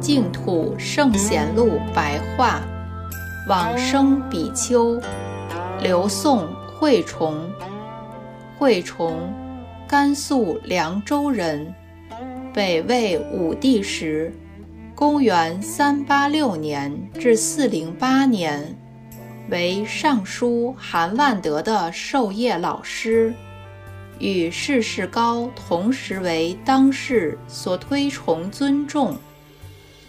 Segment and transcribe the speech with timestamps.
[0.00, 2.60] 净土圣贤录白话，
[3.48, 5.00] 往生比丘，
[5.80, 6.46] 刘宋
[6.78, 7.34] 惠崇，
[8.58, 9.32] 惠崇，
[9.88, 11.72] 甘肃凉州人，
[12.52, 14.34] 北魏武帝时，
[14.94, 18.76] 公元三八六年至四零八年
[19.52, 23.34] 为尚书韩万德的授业老师。
[24.18, 29.14] 与世世高同时为当世所推崇尊重。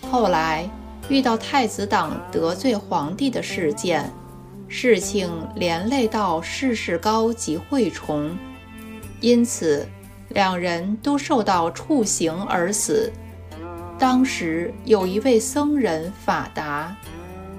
[0.09, 0.69] 后来
[1.09, 4.09] 遇到太子党得罪皇帝的事件，
[4.69, 8.37] 事情连累到世世高及惠崇，
[9.19, 9.85] 因此
[10.29, 13.11] 两人都受到处刑而死。
[13.99, 16.95] 当时有一位僧人法达，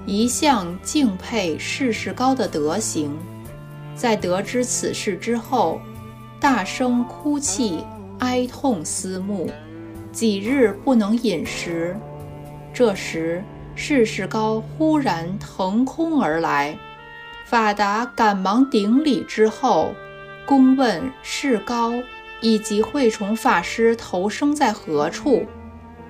[0.05, 3.17] 一向敬佩世世高的德行，
[3.95, 5.79] 在得知此事之后。
[6.37, 7.83] 大声哭泣，
[8.19, 9.49] 哀痛思慕，
[10.11, 11.95] 几日不能饮食。
[12.71, 13.41] 这时，
[13.73, 16.77] 世世高忽然腾空而来，
[17.45, 19.93] 法达赶忙顶礼之后，
[20.45, 21.93] 恭问世高
[22.41, 25.45] 以及慧崇法师投生在何处。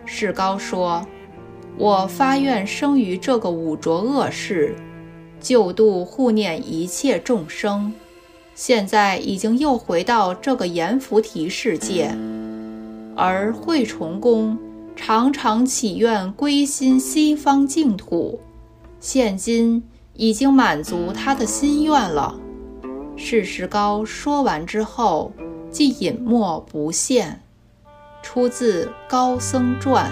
[0.05, 1.07] 世高说
[1.77, 4.75] ：“我发愿生于这个五浊恶世，
[5.39, 7.93] 救度护念一切众生。”
[8.55, 12.15] 现在已经又回到这个阎浮提世界，
[13.13, 14.57] 而惠崇公
[14.95, 18.39] 常常祈愿归心西方净土，
[19.01, 22.33] 现今已经满足他的心愿了。
[23.17, 25.33] 世时高说完之后，
[25.69, 27.41] 即隐没不现。
[28.23, 30.09] 出自《高僧传》。